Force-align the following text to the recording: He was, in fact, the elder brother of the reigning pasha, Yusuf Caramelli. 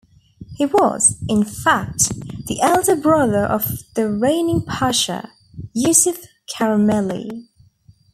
He 0.55 0.65
was, 0.65 1.15
in 1.29 1.43
fact, 1.43 2.09
the 2.47 2.59
elder 2.63 2.95
brother 2.95 3.43
of 3.45 3.65
the 3.93 4.09
reigning 4.09 4.63
pasha, 4.65 5.29
Yusuf 5.75 6.21
Caramelli. 6.57 7.45